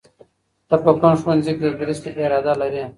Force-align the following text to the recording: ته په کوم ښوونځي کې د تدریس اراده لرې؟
ته 0.67 0.75
په 0.83 0.91
کوم 0.99 1.13
ښوونځي 1.21 1.51
کې 1.57 1.61
د 1.63 1.67
تدریس 1.75 1.99
اراده 2.21 2.53
لرې؟ 2.59 2.83